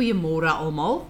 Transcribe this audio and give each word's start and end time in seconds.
Goeiemôre 0.00 0.48
almal. 0.48 1.02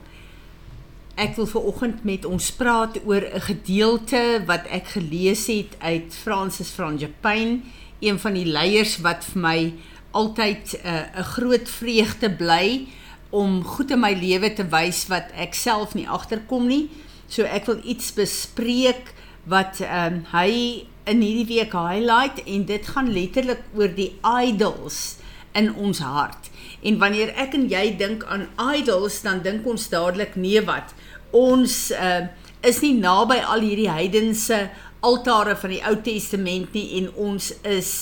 Ek 1.14 1.36
wil 1.38 1.46
ver 1.46 1.66
oggend 1.70 2.00
met 2.02 2.24
ons 2.26 2.46
praat 2.58 2.96
oor 3.06 3.22
'n 3.22 3.40
gedeelte 3.46 4.42
wat 4.50 4.66
ek 4.66 4.98
gelees 4.98 5.46
het 5.46 5.78
uit 5.78 6.10
Francis 6.10 6.74
Frangipane, 6.74 7.60
een 8.00 8.18
van 8.18 8.34
die 8.34 8.50
leiers 8.50 8.98
wat 8.98 9.22
vir 9.24 9.40
my 9.42 9.74
altyd 10.10 10.74
'n 10.74 10.86
uh, 10.90 11.22
groot 11.22 11.68
vreugde 11.70 12.30
bly 12.34 12.88
om 13.30 13.62
goed 13.62 13.90
in 13.90 14.00
my 14.00 14.12
lewe 14.12 14.52
te 14.52 14.66
wys 14.66 15.06
wat 15.06 15.30
ek 15.38 15.54
self 15.54 15.94
nie 15.94 16.08
agterkom 16.08 16.66
nie. 16.66 16.90
So 17.28 17.42
ek 17.46 17.66
wil 17.66 17.78
iets 17.84 18.10
bespreek 18.12 19.14
wat 19.46 19.80
ehm 19.86 20.14
um, 20.14 20.24
hy 20.34 20.82
in 21.06 21.22
hierdie 21.22 21.46
week 21.46 21.72
highlight 21.72 22.42
en 22.42 22.66
dit 22.66 22.86
gaan 22.86 23.12
letterlik 23.12 23.62
oor 23.74 23.94
die 23.94 24.18
idols 24.26 25.20
in 25.52 25.74
ons 25.74 25.98
hart. 25.98 26.50
En 26.82 26.98
wanneer 26.98 27.32
ek 27.36 27.54
en 27.58 27.66
jy 27.68 27.96
dink 28.00 28.24
aan 28.24 28.48
idols, 28.74 29.20
dan 29.22 29.42
dink 29.42 29.66
ons 29.66 29.88
dadelik 29.92 30.36
nee 30.36 30.62
wat. 30.64 30.94
Ons 31.36 31.90
uh, 31.94 32.26
is 32.66 32.80
nie 32.84 32.94
naby 32.98 33.40
al 33.40 33.64
hierdie 33.64 33.90
heidense 33.90 34.68
altare 35.00 35.56
van 35.56 35.72
die 35.72 35.82
Ou 35.88 35.96
Testament 36.04 36.74
nie 36.76 36.86
en 37.00 37.10
ons 37.16 37.52
is 37.62 37.92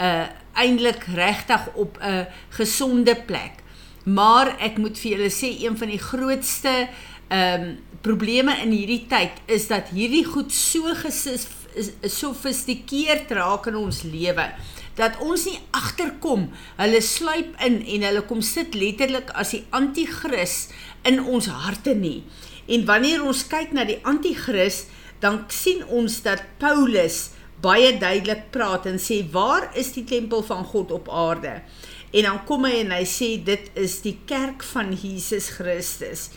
uh 0.00 0.28
eintlik 0.52 1.06
regtig 1.16 1.62
op 1.80 1.96
'n 1.96 2.26
gesonde 2.52 3.14
plek. 3.26 3.62
Maar 4.04 4.56
ek 4.60 4.76
moet 4.76 4.98
vir 4.98 5.10
julle 5.10 5.30
sê 5.32 5.48
een 5.64 5.76
van 5.78 5.88
die 5.88 5.98
grootste 5.98 6.88
ehm 7.28 7.62
um, 7.62 7.78
probleme 8.02 8.52
in 8.62 8.70
hierdie 8.70 9.06
tyd 9.08 9.30
is 9.46 9.68
dat 9.70 9.88
hierdie 9.94 10.24
goed 10.24 10.52
so 10.52 10.94
gesofistikeerd 11.74 13.30
raak 13.36 13.68
in 13.70 13.76
ons 13.80 14.02
lewe 14.06 14.50
dat 14.98 15.18
ons 15.24 15.46
nie 15.48 15.58
agterkom. 15.72 16.48
Hulle 16.76 17.00
sluip 17.04 17.54
in 17.64 17.78
en 17.80 18.06
hulle 18.08 18.24
kom 18.28 18.42
sit 18.44 18.76
letterlik 18.76 19.32
as 19.38 19.54
die 19.56 19.64
anti-kris 19.74 20.66
in 21.08 21.20
ons 21.22 21.48
harte 21.48 21.94
nie. 21.96 22.20
En 22.68 22.84
wanneer 22.88 23.24
ons 23.24 23.44
kyk 23.48 23.72
na 23.74 23.86
die 23.88 24.00
anti-kris, 24.06 24.84
dan 25.22 25.44
sien 25.54 25.82
ons 25.86 26.20
dat 26.24 26.44
Paulus 26.60 27.30
baie 27.62 27.92
duidelik 27.98 28.48
praat 28.54 28.88
en 28.90 28.98
sê 28.98 29.20
waar 29.32 29.68
is 29.78 29.92
die 29.94 30.04
tempel 30.08 30.42
van 30.46 30.64
God 30.66 30.92
op 30.94 31.10
aarde? 31.10 31.60
En 32.12 32.26
dan 32.26 32.40
kom 32.48 32.66
hy 32.68 32.82
en 32.82 32.92
hy 32.92 33.04
sê 33.08 33.36
dit 33.40 33.70
is 33.78 34.00
die 34.04 34.18
kerk 34.28 34.64
van 34.74 34.90
Jesus 34.92 35.48
Christus. 35.56 36.28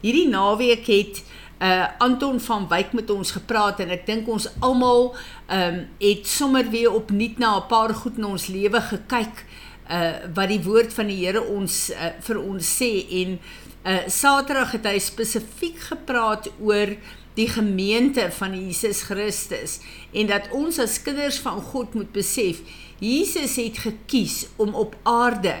Hierdie 0.00 0.28
naweek 0.28 0.86
het 0.88 1.22
uh 1.60 1.86
Anton 2.00 2.40
van 2.40 2.68
Wyk 2.68 2.92
met 2.96 3.10
ons 3.12 3.34
gepraat 3.36 3.82
en 3.84 3.90
ek 3.92 4.06
dink 4.08 4.28
ons 4.32 4.46
almal 4.64 5.10
ehm 5.12 5.74
um, 5.74 5.80
het 6.00 6.28
sommer 6.28 6.70
weer 6.72 6.92
opnuut 6.92 7.38
na 7.38 7.58
'n 7.58 7.66
paar 7.68 7.92
goed 7.94 8.16
in 8.16 8.24
ons 8.24 8.46
lewe 8.46 8.80
gekyk 8.80 9.44
uh 9.90 10.12
wat 10.34 10.48
die 10.48 10.62
woord 10.64 10.92
van 10.92 11.06
die 11.12 11.20
Here 11.20 11.42
ons 11.42 11.90
uh, 11.90 12.16
vir 12.20 12.40
ons 12.40 12.64
sê 12.64 13.04
en 13.20 13.36
uh 13.84 14.08
Saterdag 14.08 14.72
het 14.72 14.88
hy 14.88 14.98
spesifiek 14.98 15.78
gepraat 15.92 16.48
oor 16.60 16.96
die 17.36 17.48
gemeente 17.48 18.30
van 18.32 18.56
Jesus 18.56 19.02
Christus 19.02 19.80
en 20.12 20.26
dat 20.32 20.48
ons 20.56 20.78
as 20.78 21.02
kinders 21.02 21.38
van 21.44 21.60
God 21.60 21.94
moet 21.94 22.12
besef 22.12 22.64
Jesus 23.00 23.56
het 23.56 23.78
gekies 23.84 24.46
om 24.56 24.74
op 24.74 24.96
aarde 25.02 25.54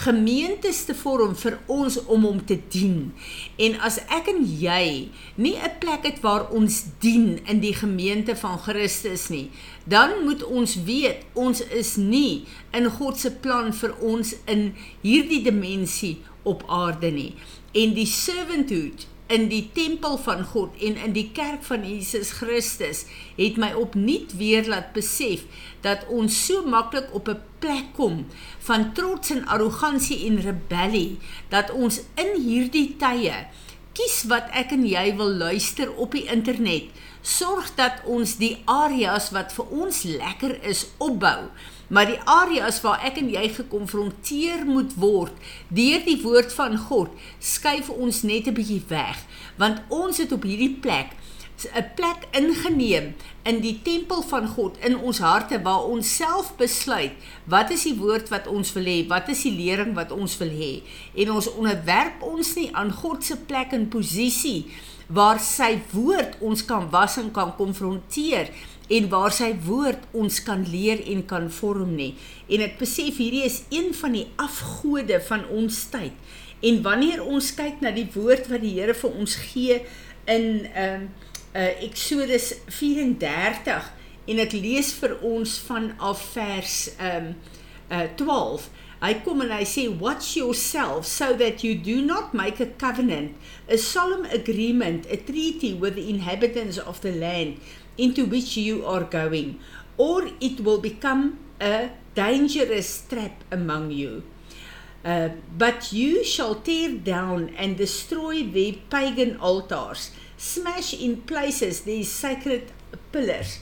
gemeentes 0.00 0.84
te 0.88 0.94
vorm 0.96 1.34
vir 1.36 1.58
ons 1.68 1.98
om 2.06 2.24
hom 2.24 2.38
te 2.48 2.56
dien. 2.72 3.10
En 3.60 3.76
as 3.84 3.98
ek 4.08 4.30
en 4.32 4.40
jy 4.44 5.10
nie 5.36 5.56
'n 5.56 5.76
plek 5.82 6.06
het 6.08 6.20
waar 6.24 6.48
ons 6.50 6.84
dien 7.00 7.40
in 7.46 7.60
die 7.60 7.74
gemeente 7.74 8.36
van 8.36 8.58
Christus 8.58 9.28
nie, 9.28 9.50
dan 9.84 10.24
moet 10.24 10.42
ons 10.44 10.84
weet 10.84 11.24
ons 11.34 11.60
is 11.60 11.96
nie 11.96 12.46
in 12.72 12.90
God 12.90 13.18
se 13.18 13.30
plan 13.30 13.72
vir 13.72 13.94
ons 14.00 14.34
in 14.46 14.74
hierdie 15.02 15.42
dimensie 15.42 16.18
op 16.42 16.64
aarde 16.66 17.10
nie. 17.10 17.34
En 17.72 17.94
die 17.94 18.06
servanthood 18.06 19.06
in 19.30 19.46
die 19.50 19.70
tempel 19.74 20.18
van 20.18 20.42
God 20.52 20.74
en 20.82 20.98
in 20.98 21.12
die 21.14 21.28
kerk 21.34 21.62
van 21.66 21.84
Jesus 21.86 22.32
Christus 22.40 23.04
het 23.36 23.58
my 23.62 23.70
opnuut 23.78 24.34
weer 24.40 24.66
laat 24.66 24.90
besef 24.96 25.46
dat 25.86 26.02
ons 26.10 26.34
so 26.46 26.66
maklik 26.66 27.14
op 27.14 27.30
'n 27.30 27.38
plek 27.62 27.94
kom 27.94 28.26
van 28.66 28.92
trots 28.92 29.30
en 29.30 29.46
arrogansie 29.46 30.26
en 30.26 30.40
rebellie 30.40 31.18
dat 31.48 31.70
ons 31.70 32.00
in 32.14 32.42
hierdie 32.42 32.96
tye 32.98 33.46
kies 33.96 34.22
wat 34.30 34.50
ek 34.56 34.72
en 34.76 34.84
jy 34.86 35.10
wil 35.18 35.32
luister 35.40 35.90
op 35.96 36.14
die 36.16 36.26
internet. 36.30 36.90
Sorg 37.22 37.74
dat 37.76 38.00
ons 38.08 38.36
die 38.40 38.56
areas 38.70 39.28
wat 39.34 39.52
vir 39.52 39.72
ons 39.82 40.02
lekker 40.08 40.56
is 40.64 40.86
opbou. 40.98 41.50
Maar 41.90 42.06
die 42.06 42.20
areas 42.24 42.78
waar 42.84 43.02
ek 43.04 43.18
en 43.18 43.32
jy 43.32 43.48
gekonfronteer 43.50 44.62
moet 44.68 44.94
word 45.02 45.34
deur 45.74 46.04
die 46.06 46.20
woord 46.22 46.54
van 46.54 46.78
God, 46.78 47.10
skuif 47.42 47.90
ons 47.90 48.22
net 48.22 48.46
'n 48.46 48.54
bietjie 48.54 48.82
weg, 48.88 49.18
want 49.58 49.82
ons 49.88 50.18
het 50.18 50.32
op 50.32 50.46
hierdie 50.46 50.78
plek 50.80 51.10
'n 51.66 51.86
plek 51.96 52.28
ingeneem 52.32 53.14
in 53.42 53.60
die 53.60 53.80
tempel 53.82 54.22
van 54.22 54.48
God 54.48 54.78
in 54.84 54.96
ons 54.98 55.18
harte 55.18 55.62
waar 55.62 55.84
ons 55.84 56.16
self 56.16 56.56
besluit 56.56 57.12
wat 57.44 57.70
is 57.70 57.82
die 57.82 57.96
woord 57.96 58.28
wat 58.28 58.46
ons 58.46 58.72
wil 58.72 58.84
hê, 58.84 59.06
wat 59.08 59.28
is 59.28 59.42
die 59.42 59.56
lering 59.56 59.94
wat 59.94 60.10
ons 60.12 60.38
wil 60.38 60.50
hê 60.50 60.82
en 61.14 61.30
ons 61.30 61.52
onderwerp 61.52 62.22
ons 62.22 62.54
nie 62.54 62.70
aan 62.72 62.92
God 62.92 63.24
se 63.24 63.36
plek 63.36 63.72
en 63.72 63.88
posisie 63.88 64.70
waar 65.10 65.40
sy 65.42 65.80
woord 65.92 66.36
ons 66.40 66.62
kan 66.64 66.86
was 66.90 67.16
en 67.18 67.32
kan 67.34 67.50
konfronteer 67.58 68.52
en 68.90 69.08
waar 69.10 69.32
sy 69.34 69.50
woord 69.66 70.06
ons 70.18 70.40
kan 70.46 70.62
leer 70.66 71.02
en 71.12 71.22
kan 71.30 71.46
vorm 71.54 71.94
nie. 71.98 72.12
En 72.50 72.62
ek 72.64 72.78
besef 72.80 73.20
hierdie 73.22 73.44
is 73.46 73.62
een 73.70 73.92
van 73.94 74.16
die 74.18 74.26
afgode 74.42 75.20
van 75.28 75.46
ons 75.54 75.84
tyd. 75.92 76.14
En 76.66 76.82
wanneer 76.84 77.22
ons 77.22 77.52
kyk 77.56 77.80
na 77.84 77.94
die 77.94 78.08
woord 78.14 78.50
wat 78.50 78.62
die 78.64 78.76
Here 78.76 78.94
vir 78.94 79.18
ons 79.22 79.36
gee 79.50 79.82
in 80.30 80.46
ehm 80.74 81.10
uh, 81.10 81.28
uh, 81.54 81.84
Exodus 81.84 82.52
34 82.68 83.90
en 84.30 84.42
ek 84.44 84.52
lees 84.54 84.92
vir 85.00 85.16
ons 85.26 85.56
vanaf 85.66 86.22
vers 86.34 86.76
um, 86.98 87.32
uh, 87.90 88.06
12 88.20 88.70
Hy 89.00 89.14
kom 89.24 89.40
en 89.40 89.48
hy 89.48 89.62
sê 89.64 89.86
watch 89.88 90.34
yourself 90.36 91.06
so 91.08 91.32
that 91.40 91.62
you 91.64 91.72
do 91.74 92.02
not 92.04 92.34
make 92.36 92.60
a 92.60 92.66
covenant 92.82 93.32
a 93.66 93.78
solemn 93.80 94.26
agreement 94.28 95.06
a 95.08 95.16
treaty 95.16 95.72
with 95.72 95.94
the 95.96 96.04
inhabitants 96.10 96.76
of 96.76 97.00
the 97.00 97.12
land 97.12 97.56
into 97.96 98.26
which 98.26 98.58
you 98.58 98.84
are 98.84 99.04
going, 99.04 99.58
or 99.96 100.28
it 100.40 100.60
will 100.60 100.78
become 100.78 101.38
a 101.60 101.90
dangerous 102.14 103.02
trap 103.08 103.42
among 103.50 103.90
you. 103.90 104.22
Uh, 105.02 105.30
but 105.56 105.92
you 105.92 106.22
shall 106.22 106.54
tear 106.56 106.92
down 106.92 107.48
and 107.56 107.78
destroy 107.78 108.42
their 108.44 108.74
pagan 108.90 109.38
altars, 109.40 110.10
smash 110.40 110.94
in 110.94 111.20
places 111.28 111.82
their 111.82 112.02
sacred 112.02 112.72
pillars, 113.12 113.60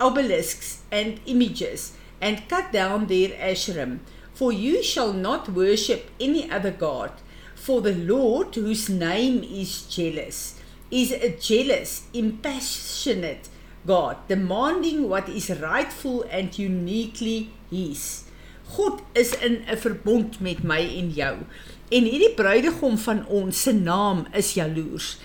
obelisks, 0.00 0.82
and 0.90 1.20
images, 1.24 1.92
and 2.20 2.48
cut 2.48 2.72
down 2.72 3.06
their 3.06 3.28
Asherim. 3.28 4.00
For 4.34 4.52
you 4.52 4.82
shall 4.82 5.12
not 5.12 5.48
worship 5.48 6.10
any 6.20 6.50
other 6.50 6.72
God, 6.72 7.12
for 7.54 7.80
the 7.80 7.94
Lord, 7.94 8.54
whose 8.54 8.88
name 8.88 9.42
is 9.44 9.82
jealous, 9.82 10.60
is 10.90 11.12
a 11.12 11.30
jealous, 11.30 12.02
impassionate, 12.12 13.48
God, 13.86 14.16
demanding 14.28 15.08
what 15.08 15.28
is 15.28 15.48
rightful 15.48 16.24
and 16.28 16.58
uniquely 16.58 17.50
his. 17.70 18.24
God 18.76 19.00
is 19.14 19.32
in 19.34 19.64
'n 19.68 19.76
verbond 19.78 20.40
met 20.40 20.64
my 20.64 20.82
en 20.82 21.10
jou. 21.10 21.36
En 21.88 22.02
hierdie 22.02 22.34
bruidegom 22.34 22.98
van 22.98 23.26
ons 23.26 23.62
se 23.62 23.72
naam 23.72 24.26
is 24.34 24.54
jaloers. 24.54 25.18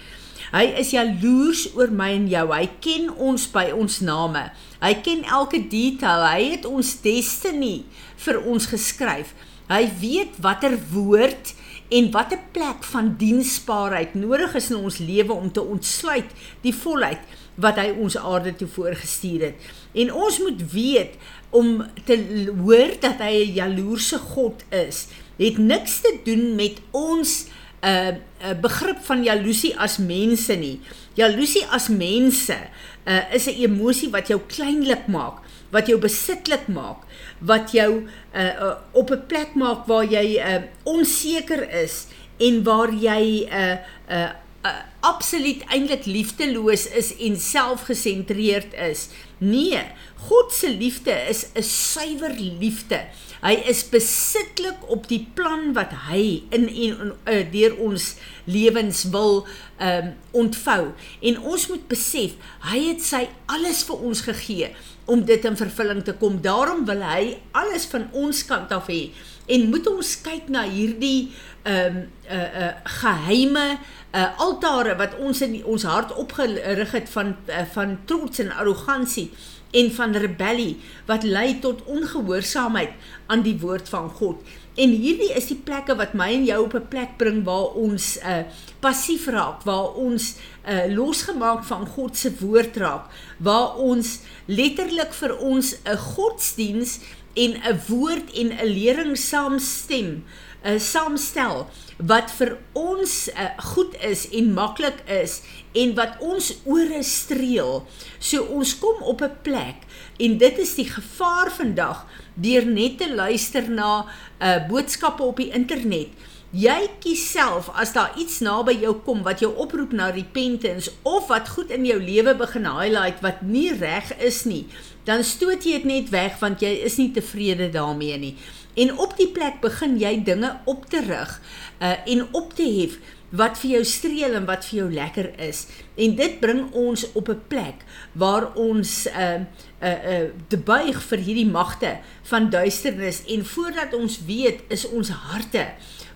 Hy 0.52 0.66
is 0.82 0.92
jaloers 0.92 1.70
oor 1.78 1.94
my 1.96 2.10
en 2.18 2.28
jou. 2.28 2.44
Hy 2.52 2.66
ken 2.84 3.08
ons 3.16 3.46
by 3.54 3.70
ons 3.72 4.02
name. 4.04 4.44
Hy 4.82 4.94
ken 5.06 5.24
elke 5.24 5.62
detail. 5.72 6.26
Hy 6.28 6.50
het 6.58 6.68
ons 6.68 6.98
destiny 7.06 7.86
vir 8.20 8.40
ons 8.44 8.68
geskryf. 8.68 9.32
Hy 9.72 9.86
weet 10.02 10.36
watter 10.44 10.76
woord 10.92 11.54
en 11.92 12.10
watter 12.12 12.40
plek 12.52 12.84
van 12.92 13.14
diensbaarheid 13.20 14.18
nodig 14.20 14.58
is 14.60 14.68
in 14.72 14.82
ons 14.84 15.00
lewe 15.00 15.36
om 15.36 15.48
te 15.52 15.64
ontsluit 15.64 16.28
die 16.64 16.76
volheid 16.76 17.24
wat 17.62 17.80
hy 17.80 17.90
ons 18.00 18.18
aarde 18.20 18.52
toe 18.60 18.68
voorgestuur 18.72 19.48
het. 19.48 19.72
En 19.96 20.12
ons 20.12 20.40
moet 20.44 20.62
weet 20.72 21.16
om 21.56 21.82
te 22.08 22.20
hoor 22.60 22.96
dat 23.00 23.24
hy 23.24 23.48
'n 23.48 23.56
jaloerse 23.60 24.20
God 24.36 24.64
is, 24.70 25.08
het 25.40 25.58
niks 25.58 26.02
te 26.02 26.20
doen 26.24 26.56
met 26.56 26.80
ons 26.92 27.48
'n 27.82 27.88
uh, 27.88 28.08
uh, 28.46 28.54
begrip 28.62 29.00
van 29.04 29.24
jaloesie 29.24 29.74
as 29.78 29.98
mense 29.98 30.54
nie. 30.54 30.80
Jaloesie 31.14 31.66
as 31.70 31.90
mense 31.90 32.58
uh, 33.06 33.34
is 33.34 33.48
'n 33.48 33.58
emosie 33.58 34.10
wat 34.10 34.28
jou 34.28 34.40
kleinlik 34.48 35.08
maak, 35.08 35.42
wat 35.72 35.88
jou 35.88 35.98
besitlik 35.98 36.68
maak, 36.68 37.02
wat 37.40 37.72
jou 37.72 38.06
uh, 38.36 38.42
uh, 38.42 38.76
op 38.92 39.10
'n 39.12 39.26
plek 39.28 39.56
maak 39.56 39.88
waar 39.88 40.06
jy 40.06 40.38
uh, 40.38 40.62
onseker 40.84 41.70
is 41.84 42.08
en 42.38 42.64
waar 42.64 42.94
jy 42.94 43.50
'n 43.50 43.54
uh, 43.54 43.78
uh, 44.10 44.30
uh, 44.66 44.82
absoluut 45.00 45.64
eintlik 45.74 46.06
liefdeloos 46.06 46.88
is 46.88 47.16
en 47.18 47.38
selfgesentreerd 47.40 48.74
is. 48.74 49.10
Nee, 49.42 49.82
God 50.28 50.54
se 50.54 50.70
liefde 50.70 51.12
is 51.30 51.48
'n 51.54 51.64
suiwer 51.64 52.34
liefde. 52.38 53.00
Hy 53.42 53.54
is 53.66 53.90
besitlik 53.90 54.78
op 54.88 55.08
die 55.08 55.28
plan 55.34 55.74
wat 55.74 55.90
hy 56.10 56.44
in 56.54 56.68
en 56.70 57.16
uh, 57.26 57.42
deur 57.52 57.74
ons 57.82 58.16
lewens 58.46 59.04
wil 59.10 59.48
um 59.82 60.14
ontvou. 60.32 60.94
En 61.22 61.40
ons 61.40 61.68
moet 61.68 61.88
besef, 61.88 62.38
hy 62.70 62.84
het 62.92 63.02
sy 63.02 63.24
alles 63.50 63.82
vir 63.84 63.98
ons 63.98 64.22
gegee 64.22 64.70
om 65.10 65.26
dit 65.26 65.46
in 65.46 65.58
vervulling 65.58 66.04
te 66.06 66.14
kom. 66.14 66.38
Daarom 66.42 66.86
wil 66.86 67.02
hy 67.02 67.38
alles 67.52 67.90
van 67.90 68.12
ons 68.14 68.46
kant 68.46 68.72
af 68.72 68.94
hê. 68.94 69.10
En 69.46 69.70
moet 69.70 69.88
ons 69.88 70.22
kyk 70.22 70.50
na 70.50 70.64
hierdie 70.70 71.32
um 71.64 71.98
uh 72.26 72.50
uh 72.62 72.70
geheime 73.02 73.78
uh 74.14 74.28
altare 74.42 74.96
wat 74.98 75.18
ons 75.22 75.42
in 75.42 75.60
ons 75.66 75.84
hart 75.84 76.14
opgerig 76.18 76.92
het 76.92 77.10
van 77.10 77.36
uh, 77.48 77.66
van 77.74 78.00
trots 78.06 78.40
en 78.40 78.52
arrogansie 78.52 79.30
en 79.72 79.92
van 79.92 80.16
rebellie 80.16 80.80
wat 81.06 81.24
lei 81.24 81.60
tot 81.60 81.84
ongehoorsaamheid 81.86 82.92
aan 83.28 83.46
die 83.46 83.58
woord 83.60 83.90
van 83.90 84.10
God. 84.10 84.42
En 84.76 84.90
hierdie 84.90 85.32
is 85.36 85.50
die 85.52 85.60
plekke 85.60 85.96
wat 86.00 86.14
my 86.16 86.30
en 86.32 86.46
jou 86.48 86.60
op 86.66 86.74
'n 86.76 86.88
plek 86.88 87.18
bring 87.18 87.44
waar 87.44 87.76
ons 87.76 88.18
uh 88.18 88.44
passief 88.80 89.28
raak, 89.28 89.64
waar 89.64 89.94
ons 89.94 90.36
uh 90.66 90.86
losgemaak 90.96 91.64
van 91.64 91.86
God 91.86 92.18
se 92.18 92.32
woord 92.40 92.78
raak, 92.78 93.06
waar 93.38 93.76
ons 93.76 94.20
letterlik 94.46 95.14
vir 95.14 95.38
ons 95.38 95.76
'n 95.86 95.98
godsdiens 95.98 97.00
en 97.34 97.52
'n 97.64 97.82
woord 97.88 98.32
en 98.32 98.50
'n 98.52 98.66
lering 98.66 99.18
saamstem, 99.18 100.24
'n 100.64 100.74
uh, 100.74 100.80
saamstel 100.80 101.68
wat 101.98 102.32
vir 102.32 102.58
ons 102.74 103.30
uh, 103.30 103.50
goed 103.58 103.96
is 104.02 104.30
en 104.30 104.54
maklik 104.54 105.00
is 105.06 105.42
en 105.72 105.94
wat 105.96 106.18
ons 106.20 106.54
ore 106.64 107.04
streel. 107.04 107.88
So 108.20 108.44
ons 108.44 108.80
kom 108.80 109.02
op 109.02 109.22
'n 109.22 109.38
plek 109.42 109.76
en 110.18 110.38
dit 110.38 110.58
is 110.58 110.76
die 110.76 110.90
gevaar 110.90 111.52
vandag 111.52 112.06
deur 112.34 112.66
net 112.66 112.98
te 112.98 113.16
luister 113.16 113.70
na 113.70 114.06
uh 114.40 114.68
boodskappe 114.68 115.24
op 115.24 115.38
die 115.38 115.52
internet. 115.52 116.10
Jy 116.52 116.90
kies 117.00 117.22
self 117.32 117.70
as 117.80 117.94
daar 117.96 118.12
iets 118.20 118.42
naby 118.44 118.74
jou 118.82 118.98
kom 119.06 119.22
wat 119.24 119.40
jou 119.40 119.54
oproep 119.56 119.94
na 119.96 120.10
repentance 120.12 120.92
of 121.08 121.30
wat 121.32 121.48
goed 121.50 121.70
in 121.72 121.86
jou 121.88 121.96
lewe 121.96 122.34
begin 122.36 122.68
highlight 122.68 123.22
wat 123.24 123.40
nie 123.42 123.70
reg 123.72 124.12
is 124.20 124.44
nie, 124.44 124.66
dan 125.04 125.24
stoot 125.24 125.64
jy 125.66 125.80
dit 125.82 125.88
net 125.90 126.10
weg 126.14 126.40
want 126.40 126.62
jy 126.62 126.72
is 126.86 126.98
nie 127.02 127.12
tevrede 127.12 127.70
daarmee 127.74 128.18
nie. 128.18 128.36
En 128.74 128.98
op 128.98 129.18
die 129.18 129.28
plek 129.28 129.60
begin 129.64 129.98
jy 130.00 130.14
dinge 130.24 130.54
op 130.66 130.86
te 130.90 131.02
rig 131.06 131.40
uh 131.82 131.98
en 132.06 132.28
op 132.32 132.54
te 132.56 132.68
hef 132.68 133.00
wat 133.32 133.60
vir 133.62 133.78
jou 133.78 133.84
streel 133.88 134.36
en 134.36 134.46
wat 134.48 134.66
vir 134.68 134.78
jou 134.82 134.88
lekker 134.92 135.32
is. 135.40 135.66
En 135.96 136.16
dit 136.16 136.40
bring 136.40 136.66
ons 136.76 137.06
op 137.14 137.30
'n 137.30 137.42
plek 137.48 137.86
waar 138.12 138.52
ons 138.56 139.08
uh 139.08 139.40
uh 139.82 140.00
uh 140.14 140.30
te 140.48 140.58
buig 140.58 141.04
vir 141.04 141.18
hierdie 141.18 141.50
magte 141.50 142.00
van 142.24 142.50
duisternis 142.50 143.24
en 143.28 143.46
voordat 143.46 143.94
ons 143.94 144.20
weet 144.26 144.60
is 144.68 144.86
ons 144.86 145.10
harte 145.10 145.66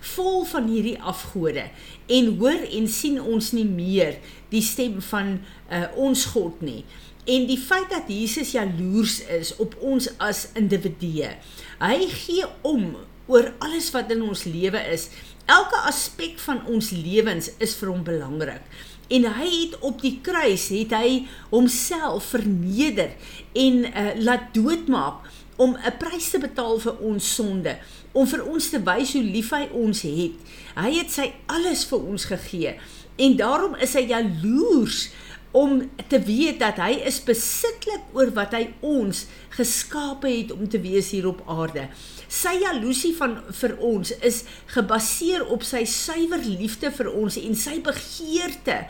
vol 0.00 0.44
van 0.44 0.68
hierdie 0.68 1.00
afgode 1.00 1.64
en 2.06 2.36
hoor 2.38 2.62
en 2.70 2.88
sien 2.88 3.20
ons 3.22 3.52
nie 3.52 3.66
meer 3.66 4.18
die 4.48 4.62
stem 4.62 5.00
van 5.00 5.40
uh 5.70 5.86
ons 5.96 6.24
God 6.24 6.60
nie. 6.60 6.84
En 7.26 7.46
die 7.46 7.58
feit 7.58 7.90
dat 7.90 8.06
Jesus 8.06 8.52
jaloers 8.54 9.20
is 9.26 9.56
op 9.56 9.74
ons 9.80 10.06
as 10.22 10.48
individue. 10.54 11.32
Hy 11.80 12.06
gee 12.06 12.46
om 12.62 12.94
oor 13.26 13.52
alles 13.58 13.90
wat 13.90 14.12
in 14.14 14.22
ons 14.22 14.44
lewe 14.46 14.78
is 14.92 15.08
Elke 15.46 15.78
aspek 15.86 16.40
van 16.42 16.64
ons 16.66 16.90
lewens 16.90 17.52
is 17.62 17.76
vir 17.78 17.92
hom 17.92 18.02
belangrik. 18.06 18.62
En 19.06 19.28
hy 19.38 19.50
het 19.50 19.76
op 19.86 20.00
die 20.02 20.16
kruis 20.26 20.64
het 20.74 20.90
hy 20.96 21.20
homself 21.52 22.32
verneder 22.32 23.12
en 23.54 23.84
uh, 23.86 24.08
laat 24.26 24.50
doodmaak 24.56 25.28
om 25.56 25.76
'n 25.78 25.94
prys 26.02 26.30
te 26.34 26.38
betaal 26.42 26.78
vir 26.82 26.98
ons 26.98 27.34
sonde, 27.34 27.76
om 28.12 28.26
vir 28.26 28.42
ons 28.44 28.70
te 28.70 28.82
wys 28.82 29.12
hoe 29.14 29.22
lief 29.22 29.50
hy 29.54 29.68
ons 29.72 30.02
het. 30.02 30.34
Hy 30.74 30.90
het 30.98 31.14
sy 31.14 31.32
alles 31.46 31.86
vir 31.86 32.02
ons 32.02 32.24
gegee 32.24 32.74
en 33.16 33.36
daarom 33.36 33.78
is 33.80 33.94
hy 33.94 34.04
jaloers 34.10 35.10
om 35.56 35.90
te 36.08 36.18
weet 36.20 36.58
dat 36.60 36.76
hy 36.76 36.98
is 37.08 37.22
besitlik 37.24 38.02
oor 38.12 38.28
wat 38.36 38.52
hy 38.52 38.66
ons 38.84 39.24
geskape 39.56 40.28
het 40.28 40.52
om 40.52 40.68
te 40.68 40.80
wees 40.82 41.10
hier 41.14 41.30
op 41.30 41.40
aarde. 41.48 41.88
Sy 42.28 42.56
jaloesie 42.58 43.12
van 43.16 43.38
vir 43.60 43.76
ons 43.78 44.10
is 44.26 44.42
gebaseer 44.74 45.44
op 45.46 45.62
sy 45.66 45.84
suiwer 45.86 46.42
liefde 46.42 46.90
vir 46.90 47.10
ons 47.12 47.38
en 47.38 47.54
sy 47.54 47.78
begeerte 47.84 48.80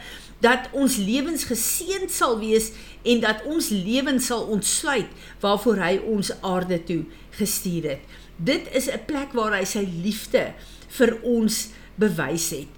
dat 0.45 0.69
ons 0.77 0.99
lewens 1.01 1.47
geseënd 1.49 2.13
sal 2.13 2.39
wees 2.41 2.71
en 3.05 3.21
dat 3.25 3.45
ons 3.49 3.69
lewens 3.73 4.29
sal 4.29 4.47
ontsluit 4.53 5.13
waarvoor 5.45 5.81
hy 5.85 5.95
ons 6.17 6.33
aarde 6.45 6.81
toe 6.89 7.03
gestuur 7.39 7.91
het. 7.95 8.03
Dit 8.37 8.69
is 8.73 8.89
'n 8.89 9.05
plek 9.07 9.33
waar 9.33 9.57
hy 9.57 9.65
sy 9.65 9.85
liefde 9.85 10.53
vir 10.89 11.19
ons 11.23 11.69
bewys 11.97 12.51
het. 12.51 12.69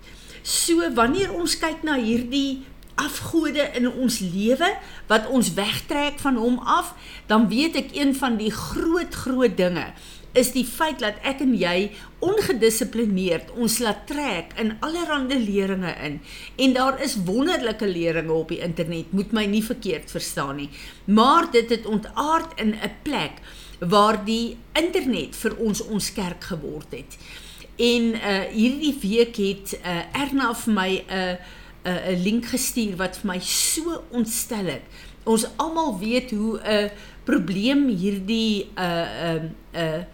So 0.43 0.90
wanneer 0.94 1.32
ons 1.34 1.58
kyk 1.58 1.82
na 1.82 1.99
hierdie 1.99 2.64
afgode 2.94 3.70
in 3.78 3.87
ons 3.90 4.19
lewe 4.19 4.70
wat 5.06 5.28
ons 5.28 5.54
wegtrek 5.54 6.19
van 6.19 6.37
hom 6.37 6.58
af, 6.58 6.94
dan 7.26 7.49
weet 7.49 7.76
ek 7.76 7.94
een 7.94 8.14
van 8.14 8.37
die 8.37 8.50
groot 8.50 9.14
groot 9.14 9.56
dinge 9.56 9.93
is 10.32 10.52
die 10.52 10.64
feit 10.64 11.00
dat 11.00 11.19
ek 11.26 11.40
en 11.44 11.54
jy 11.56 11.90
ongedissiplineerd 12.25 13.50
ons 13.56 13.78
laat 13.82 14.04
trek 14.10 14.52
in 14.60 14.75
allerlei 14.84 15.38
leringe 15.40 15.94
in. 16.04 16.20
En 16.56 16.75
daar 16.76 17.00
is 17.02 17.16
wonderlike 17.25 17.86
leringe 17.88 18.32
op 18.32 18.52
die 18.52 18.60
internet 18.64 19.12
moet 19.12 19.32
my 19.32 19.46
nie 19.46 19.64
verkeerd 19.64 20.10
verstaan 20.10 20.56
nie. 20.56 20.69
Maar 21.04 21.50
dit 21.52 21.70
het 21.70 21.86
ontaard 21.86 22.60
in 22.60 22.75
'n 22.75 22.92
plek 23.02 23.40
waar 23.80 24.25
die 24.25 24.56
internet 24.72 25.36
vir 25.36 25.56
ons 25.56 25.80
ons 25.80 26.12
kerk 26.12 26.44
geword 26.44 26.90
het. 26.90 27.19
En 27.76 28.14
uh 28.14 28.44
hierdie 28.52 28.96
week 29.00 29.36
het 29.36 29.78
uh 29.84 30.22
Erna 30.22 30.54
vir 30.54 30.75
my 30.75 31.04
'n 31.08 31.14
uh, 31.14 31.36
'n 31.84 31.88
uh, 31.88 32.08
'n 32.12 32.22
link 32.22 32.46
gestuur 32.46 32.96
wat 32.96 33.16
vir 33.16 33.26
my 33.32 33.40
so 33.40 34.02
ontstel 34.10 34.66
het 34.66 34.82
ons 35.28 35.46
almal 35.56 35.98
weet 35.98 36.30
hoe 36.30 36.58
'n 36.58 36.84
uh, 36.84 36.90
probleem 37.25 37.88
hierdie 37.88 38.70
uh 38.76 39.34
um 39.34 39.50
uh, 39.75 39.82
uh 39.82 40.04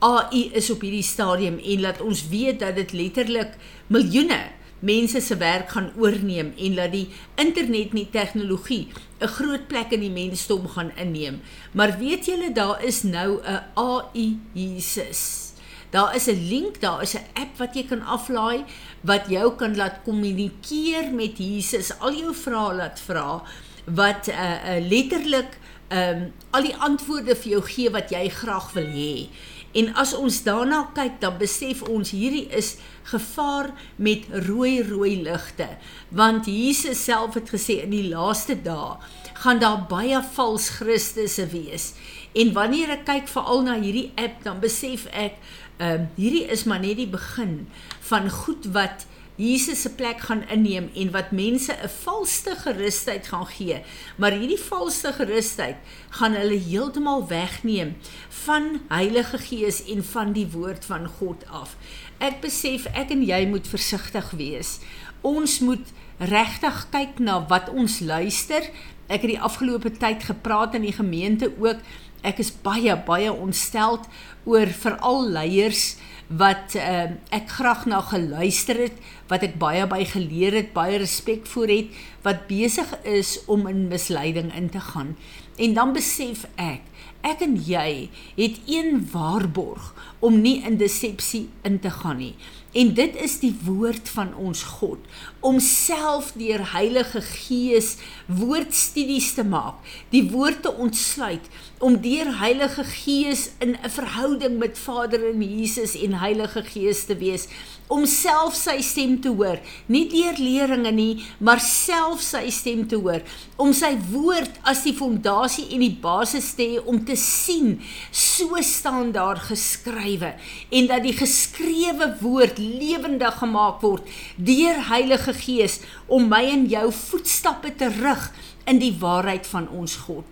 AI 0.00 0.50
is 0.56 0.70
op 0.70 0.80
hierdie 0.80 1.04
stadium 1.04 1.58
en 1.58 1.80
laat 1.80 2.00
ons 2.00 2.28
weet 2.28 2.60
dat 2.60 2.74
dit 2.74 2.92
letterlik 2.92 3.56
miljoene 3.86 4.40
mense 4.80 5.20
se 5.20 5.36
werk 5.36 5.70
gaan 5.74 5.90
oorneem 6.00 6.54
en 6.56 6.74
dat 6.78 6.92
die 6.92 7.08
internet 7.36 7.92
en 7.92 8.00
die 8.00 8.10
tegnologie 8.10 8.88
'n 9.20 9.28
groot 9.28 9.68
plek 9.68 9.92
in 9.92 10.00
die 10.00 10.10
mensdom 10.10 10.68
gaan 10.68 10.92
inneem. 10.96 11.40
Maar 11.72 11.98
weet 11.98 12.26
julle 12.26 12.52
daar 12.52 12.84
is 12.84 13.02
nou 13.02 13.40
'n 13.44 13.60
AI 13.74 14.38
Jesus. 14.52 15.52
Daar 15.90 16.14
is 16.14 16.26
'n 16.26 16.48
link, 16.48 16.80
daar 16.80 17.02
is 17.02 17.14
'n 17.14 17.26
app 17.34 17.58
wat 17.58 17.74
jy 17.74 17.84
kan 17.84 18.02
aflaai 18.02 18.64
wat 19.00 19.28
jou 19.28 19.56
kan 19.56 19.76
laat 19.76 20.02
kommunikeer 20.04 21.12
met 21.12 21.38
Jesus, 21.38 21.98
al 21.98 22.12
jou 22.12 22.34
vrae 22.34 22.74
laat 22.74 23.00
vra 23.00 23.42
wat 23.84 24.26
'n 24.26 24.30
uh, 24.30 24.76
uh, 24.76 24.88
letterlik 24.88 25.58
ehm 25.88 26.16
um, 26.16 26.32
al 26.50 26.62
die 26.62 26.76
antwoorde 26.76 27.34
vir 27.36 27.50
jou 27.50 27.62
gee 27.62 27.90
wat 27.90 28.10
jy 28.10 28.28
graag 28.28 28.72
wil 28.72 28.86
hê. 28.86 29.28
En 29.72 29.92
as 29.94 30.12
ons 30.18 30.40
daarna 30.42 30.80
kyk, 30.96 31.20
dan 31.22 31.36
besef 31.38 31.82
ons 31.86 32.10
hierdie 32.10 32.48
is 32.56 32.74
gevaar 33.10 33.70
met 33.96 34.26
rooi 34.48 34.80
rooi 34.82 35.14
ligte, 35.22 35.68
want 36.10 36.48
Jesus 36.50 37.04
self 37.04 37.38
het 37.38 37.52
gesê 37.54 37.80
in 37.84 37.94
die 37.94 38.08
laaste 38.10 38.56
dae 38.64 38.98
gaan 39.40 39.62
daar 39.62 39.86
baie 39.88 40.18
vals 40.34 40.68
Christusse 40.76 41.46
wees. 41.54 41.92
En 42.36 42.52
wanneer 42.52 42.96
ek 42.98 43.06
kyk 43.08 43.30
veral 43.30 43.62
na 43.66 43.78
hierdie 43.80 44.10
app, 44.20 44.42
dan 44.44 44.60
besef 44.62 45.06
ek, 45.14 45.38
ehm 45.80 46.04
uh, 46.04 46.08
hierdie 46.18 46.44
is 46.52 46.66
maar 46.68 46.82
net 46.82 46.98
die 47.00 47.08
begin 47.08 47.64
van 48.10 48.28
goed 48.30 48.66
wat 48.74 49.06
Jesus 49.40 49.80
se 49.80 49.90
plek 49.96 50.20
gaan 50.20 50.42
inneem 50.52 50.90
en 50.94 51.10
wat 51.14 51.30
mense 51.32 51.72
'n 51.72 51.88
valste 51.88 52.54
gerusheid 52.56 53.26
gaan 53.26 53.46
gee. 53.46 53.80
Maar 54.16 54.32
hierdie 54.32 54.60
valste 54.60 55.12
gerusheid 55.12 55.76
gaan 56.10 56.34
hulle 56.34 56.58
heeltemal 56.58 57.28
wegneem 57.28 57.96
van 58.28 58.80
Heilige 58.88 59.38
Gees 59.38 59.84
en 59.84 60.04
van 60.04 60.32
die 60.32 60.48
woord 60.50 60.84
van 60.84 61.06
God 61.06 61.44
af. 61.48 61.76
Ek 62.18 62.40
besef 62.40 62.84
ek 62.92 63.10
en 63.10 63.24
jy 63.24 63.46
moet 63.46 63.68
versigtig 63.68 64.30
wees. 64.30 64.78
Ons 65.20 65.58
moet 65.60 65.86
regtig 66.18 66.86
kyk 66.90 67.18
na 67.18 67.46
wat 67.48 67.70
ons 67.70 68.00
luister. 68.00 68.62
Ek 69.08 69.24
het 69.24 69.30
die 69.30 69.40
afgelope 69.40 69.90
tyd 69.90 70.22
gepraat 70.22 70.74
in 70.74 70.82
die 70.82 70.92
gemeente 70.92 71.52
ook. 71.58 71.80
Ek 72.20 72.38
is 72.38 72.52
baie 72.52 72.96
baie 73.06 73.32
ontsteld 73.32 74.04
oor 74.44 74.66
veral 74.66 75.28
leiers 75.28 75.96
wat 76.30 76.76
uh, 76.78 77.10
ek 77.34 77.48
graag 77.58 77.86
na 77.90 77.98
geluister 78.06 78.78
het, 78.78 78.98
wat 79.30 79.42
ek 79.42 79.56
baie 79.58 79.82
by 79.90 80.04
geleer 80.06 80.54
het, 80.54 80.70
baie 80.76 81.00
respek 81.02 81.48
voor 81.50 81.72
het, 81.72 81.96
wat 82.22 82.46
besig 82.46 82.92
is 83.02 83.38
om 83.50 83.66
in 83.66 83.88
misleiding 83.90 84.52
in 84.54 84.68
te 84.70 84.82
gaan. 84.92 85.16
En 85.58 85.74
dan 85.74 85.92
besef 85.96 86.46
ek, 86.54 86.86
ek 87.26 87.42
en 87.44 87.58
jy 87.66 88.08
het 88.38 88.60
een 88.70 89.02
waarborg 89.10 89.90
om 90.22 90.38
nie 90.40 90.60
in 90.62 90.78
decepsie 90.78 91.48
in 91.66 91.80
te 91.82 91.90
gaan 91.90 92.22
nie. 92.22 92.34
En 92.72 92.92
dit 92.94 93.16
is 93.18 93.32
die 93.42 93.54
woord 93.64 94.08
van 94.14 94.30
ons 94.38 94.62
God 94.78 95.06
om 95.42 95.58
self 95.64 96.30
deur 96.38 96.62
Heilige 96.70 97.22
Gees 97.24 97.96
woordstudies 98.26 99.32
te 99.34 99.42
maak, 99.42 99.80
die 100.14 100.22
woord 100.30 100.62
te 100.62 100.70
ontsluit, 100.70 101.48
om 101.82 101.98
deur 102.04 102.30
Heilige 102.38 102.84
Gees 102.84 103.48
in 103.58 103.74
'n 103.74 103.90
verhouding 103.90 104.58
met 104.58 104.78
Vader 104.78 105.32
en 105.32 105.42
Jesus 105.42 105.98
en 105.98 106.14
Heilige 106.22 106.62
Gees 106.62 107.04
te 107.04 107.16
wees, 107.16 107.48
om 107.90 108.06
self 108.06 108.54
sy 108.54 108.78
stem 108.86 109.16
te 109.22 109.32
hoor, 109.34 109.58
nie 109.90 110.04
deur 110.10 110.38
leringe 110.38 110.92
nie, 110.94 111.24
maar 111.42 111.60
self 111.64 112.22
sy 112.24 112.44
stem 112.54 112.86
te 112.88 112.98
hoor, 113.00 113.24
om 113.60 113.74
sy 113.76 113.92
woord 114.12 114.60
as 114.70 114.84
die 114.86 114.94
fondasie 114.96 115.66
en 115.74 115.82
die 115.82 115.96
basis 116.02 116.52
te 116.58 116.68
hê 116.74 116.80
om 116.80 117.02
te 117.06 117.18
sien 117.18 117.76
so 118.14 118.60
staan 118.64 119.10
daar 119.16 119.42
geskrywe. 119.48 120.34
En 120.70 120.90
dat 120.90 121.04
die 121.04 121.16
geskrewe 121.18 122.12
woord 122.22 122.62
lewendig 122.62 123.40
gemaak 123.42 123.82
word 123.82 124.06
deur 124.36 124.78
Heilige 124.90 125.34
Gees 125.36 125.80
om 126.06 126.30
my 126.30 126.44
en 126.54 126.66
jou 126.70 126.86
voetstappe 126.94 127.74
te 127.80 127.90
rig 128.00 128.30
in 128.70 128.78
die 128.82 128.94
waarheid 129.00 129.48
van 129.50 129.68
ons 129.74 129.98
God. 130.06 130.26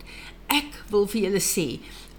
Ek 0.49 0.71
wil 0.89 1.05
vir 1.11 1.27
julle 1.27 1.43
sê, 1.43 1.67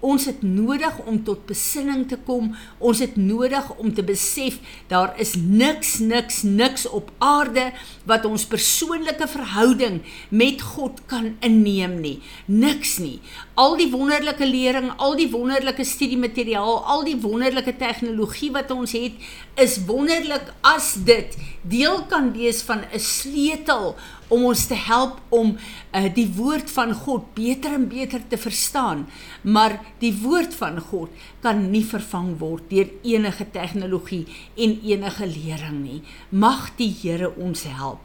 ons 0.01 0.25
het 0.25 0.41
nodig 0.41 0.97
om 1.05 1.19
tot 1.23 1.45
besinning 1.49 2.07
te 2.09 2.17
kom. 2.25 2.51
Ons 2.79 3.01
het 3.03 3.15
nodig 3.15 3.69
om 3.77 3.93
te 3.93 4.03
besef 4.03 4.57
daar 4.91 5.13
is 5.21 5.35
niks 5.37 5.99
niks 5.99 6.41
niks 6.43 6.87
op 6.89 7.11
aarde 7.17 7.69
wat 8.09 8.25
ons 8.25 8.45
persoonlike 8.49 9.27
verhouding 9.29 10.01
met 10.29 10.61
God 10.73 11.01
kan 11.11 11.35
inneem 11.39 11.99
nie. 12.01 12.17
Niks 12.45 12.97
nie. 13.01 13.19
Al 13.53 13.77
die 13.77 13.89
wonderlike 13.91 14.45
lering, 14.45 14.91
al 14.97 15.15
die 15.19 15.29
wonderlike 15.31 15.85
studiemateriaal, 15.85 16.81
al 16.85 17.05
die 17.05 17.17
wonderlike 17.21 17.75
tegnologie 17.77 18.51
wat 18.55 18.71
ons 18.73 18.95
het, 18.97 19.17
is 19.61 19.77
wonderlik 19.85 20.49
as 20.65 20.95
dit 21.05 21.37
deel 21.61 22.01
kan 22.09 22.31
wees 22.33 22.61
van 22.65 22.81
'n 22.89 22.99
sleutel 22.99 23.95
om 24.31 24.45
ons 24.47 24.65
te 24.69 24.77
help 24.77 25.19
om 25.29 25.53
uh, 25.57 26.07
die 26.15 26.27
woord 26.37 26.71
van 26.71 26.93
God 26.95 27.33
beter 27.35 27.75
en 27.75 27.87
beter 27.91 28.23
te 28.31 28.39
verstaan. 28.39 29.05
Maar 29.43 29.79
die 29.99 30.13
woord 30.23 30.55
van 30.55 30.79
God 30.91 31.11
kan 31.43 31.67
nie 31.73 31.83
vervang 31.85 32.37
word 32.39 32.69
deur 32.71 32.89
enige 33.03 33.49
tegnologie 33.51 34.23
en 34.55 34.77
enige 34.87 35.27
lering 35.27 35.81
nie. 35.83 35.99
Mag 36.29 36.69
die 36.79 36.91
Here 37.01 37.31
ons 37.35 37.65
help. 37.67 37.99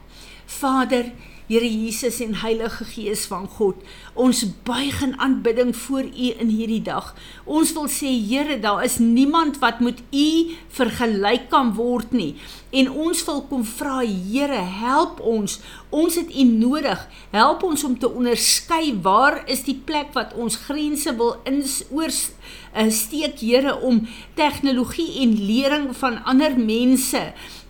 Vader, 0.47 1.11
Here 1.47 1.63
Jesus 1.63 2.19
en 2.19 2.33
Heilige 2.41 2.83
Gees 2.83 3.21
van 3.31 3.45
God, 3.47 3.79
ons 4.19 4.41
buig 4.67 4.97
in 5.05 5.13
aanbidding 5.15 5.69
voor 5.79 6.03
U 6.03 6.31
in 6.43 6.49
hierdie 6.51 6.81
dag. 6.83 7.13
Ons 7.47 7.71
wil 7.71 7.87
sê 7.87 8.09
Here, 8.11 8.57
daar 8.59 8.83
is 8.83 8.97
niemand 8.99 9.61
wat 9.63 9.79
met 9.79 10.01
U 10.11 10.27
vergelyk 10.75 11.47
kan 11.53 11.71
word 11.77 12.11
nie. 12.11 12.33
En 12.75 12.91
ons 12.91 13.23
wil 13.29 13.39
kom 13.47 13.63
vra 13.63 14.01
Here, 14.03 14.59
help 14.81 15.21
ons. 15.23 15.61
Ons 15.87 16.19
het 16.19 16.33
U 16.35 16.43
nodig. 16.51 17.07
Help 17.31 17.63
ons 17.63 17.85
om 17.87 17.95
te 17.95 18.11
onderskei 18.11 18.97
waar 18.99 19.39
is 19.47 19.63
die 19.63 19.77
plek 19.87 20.11
wat 20.19 20.35
ons 20.35 20.59
grense 20.67 21.15
wil 21.15 21.37
insoor 21.47 22.11
uh, 22.11 22.89
steek 22.91 23.39
Here 23.39 23.77
om 23.87 24.03
tegnologie 24.35 25.21
en 25.23 25.39
lering 25.47 25.87
van 25.95 26.19
ander 26.27 26.59
mense 26.59 27.23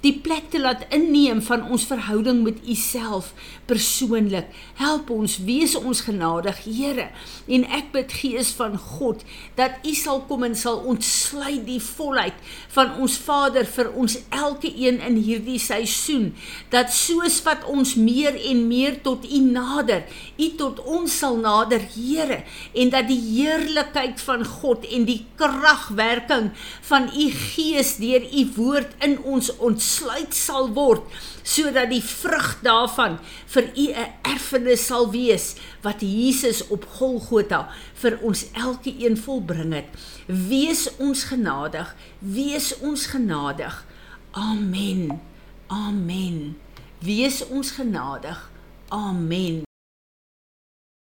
die 0.08 0.16
plek 0.24 0.52
te 0.54 0.60
laat 0.62 0.86
inneem 0.96 1.42
van 1.44 1.66
ons 1.68 1.86
verhouding 1.90 2.40
met 2.46 2.62
U 2.64 2.76
self 2.80 3.34
persoonlik. 3.68 4.48
Help 4.80 5.10
ons, 5.12 5.38
wees 5.44 5.76
ons 5.76 6.02
genadig, 6.06 6.62
Here. 6.64 7.10
En 7.52 7.66
ek 7.76 7.92
bid 7.96 8.14
Gees 8.16 8.54
van 8.56 8.78
God 8.80 9.26
dat 9.58 9.84
U 9.84 9.94
sal 9.98 10.22
kom 10.30 10.46
en 10.48 10.56
sal 10.56 10.80
ontsluit 10.88 11.66
die 11.68 11.82
volheid 11.84 12.38
van 12.76 12.94
ons 13.04 13.18
Vader 13.20 13.68
vir 13.68 13.92
ons 14.00 14.18
elke 14.32 14.72
een 14.72 15.02
in 15.04 15.20
hierdie 15.20 15.60
seisoen. 15.60 16.30
Dat 16.72 16.94
soos 16.96 17.42
wat 17.48 17.66
ons 17.68 17.96
meer 18.00 18.38
en 18.52 18.64
meer 18.70 19.02
tot 19.04 19.28
U 19.28 19.42
nader, 19.44 20.06
U 20.38 20.50
tot 20.60 20.80
ons 20.86 21.20
sal 21.24 21.40
nader, 21.44 21.84
Here, 21.98 22.44
en 22.78 22.92
dat 22.94 23.08
die 23.10 23.20
heerlikheid 23.20 24.22
van 24.24 24.46
God 24.48 24.86
en 24.94 25.08
die 25.08 25.24
kragwerking 25.40 26.52
van 26.88 27.10
U 27.12 27.28
Gees 27.34 27.98
deur 28.00 28.24
U 28.24 28.48
woord 28.56 28.96
in 29.04 29.18
ons 29.28 29.52
ons 29.58 29.97
ontsluit 29.98 30.34
sal 30.34 30.68
word 30.76 31.06
sodat 31.48 31.90
die 31.90 32.04
vrug 32.04 32.60
daarvan 32.62 33.18
vir 33.54 33.66
u 33.74 33.86
'n 33.94 34.14
erfenis 34.22 34.86
sal 34.86 35.10
wees 35.12 35.56
wat 35.82 36.02
Jesus 36.02 36.68
op 36.68 36.86
Golgotha 36.86 37.70
vir 38.02 38.20
ons 38.22 38.46
elke 38.54 38.94
een 38.94 39.18
volbring 39.18 39.74
het. 39.74 39.90
Wees 40.28 40.90
ons 40.98 41.24
genadig, 41.24 41.96
wees 42.20 42.78
ons 42.80 43.06
genadig. 43.06 43.86
Amen. 44.32 45.22
Amen. 45.68 46.58
Wees 47.00 47.48
ons 47.48 47.72
genadig. 47.72 48.52
Amen. 48.90 49.67